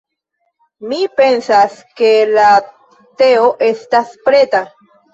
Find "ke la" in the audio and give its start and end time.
2.03-2.49